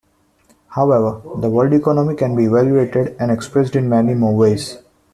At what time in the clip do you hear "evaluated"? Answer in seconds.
2.45-3.15